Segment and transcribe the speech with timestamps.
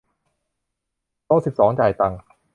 [1.25, 2.19] โต๊ะสิบสอง จ่ายตังค์